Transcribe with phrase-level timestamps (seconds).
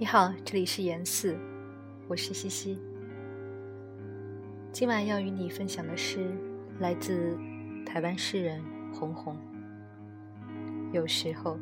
[0.00, 1.36] 你好，这里是言四，
[2.08, 2.78] 我是西西。
[4.72, 6.30] 今晚要与你分享的是
[6.78, 7.36] 来自
[7.84, 9.36] 台湾诗人红红。
[10.90, 11.58] 有时候。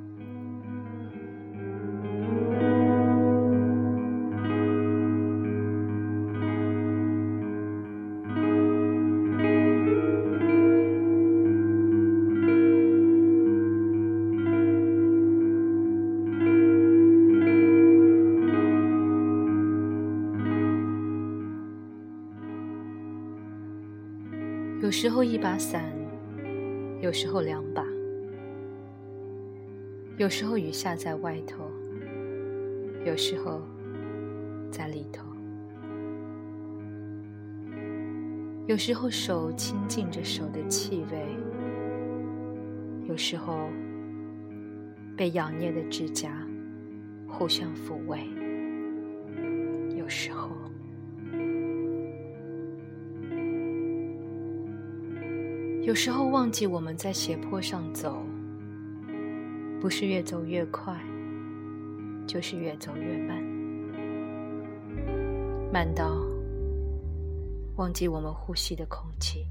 [24.81, 25.93] 有时候一把伞，
[27.01, 27.85] 有时候两把，
[30.17, 31.69] 有时候雨下在外头，
[33.05, 33.61] 有时候
[34.71, 35.27] 在里头，
[38.69, 41.27] 有时候手亲近着手的气味，
[43.09, 43.69] 有时候
[45.17, 46.31] 被咬捏的指甲
[47.27, 48.21] 互相抚慰，
[49.99, 50.53] 有时候。
[55.89, 58.23] 有时候忘记我们在斜坡上走，
[59.81, 60.95] 不是越走越快，
[62.27, 63.43] 就是越走越慢，
[65.73, 66.15] 慢到
[67.77, 69.47] 忘记我们呼吸的空气，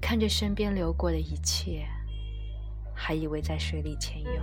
[0.00, 1.86] 看着身边流过的一切，
[2.92, 4.42] 还以为在水里潜游。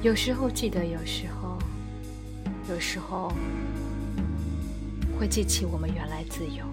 [0.00, 1.35] 有时候记得，有时候。
[2.68, 3.32] 有时候
[5.18, 6.64] 会记起我们原来自由，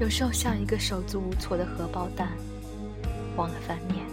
[0.00, 2.28] 有时候像一个手足无措的荷包蛋，
[3.36, 4.04] 忘了翻面；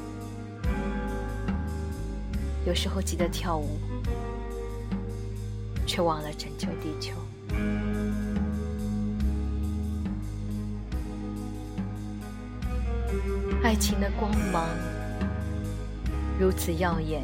[2.65, 3.77] 有时候记得跳舞，
[5.85, 7.13] 却忘了拯救地球。
[13.63, 14.67] 爱情的光芒。
[16.37, 17.23] 如此耀眼，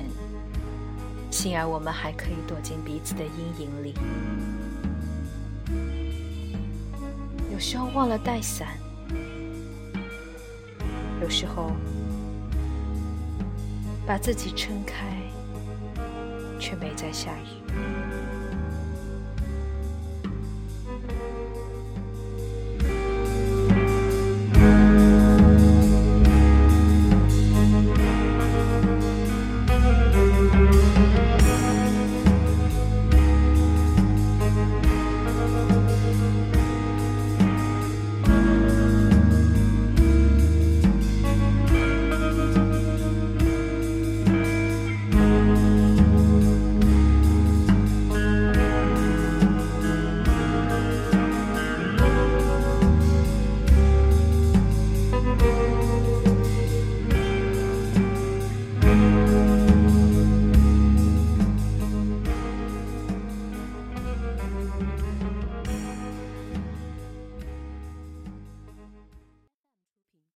[1.29, 3.93] 幸而我们还可以躲进彼此的阴影里。
[7.51, 8.69] 有时候忘了带伞，
[11.21, 11.71] 有时候
[14.07, 15.05] 把自己撑开，
[16.57, 18.00] 却没在下雨。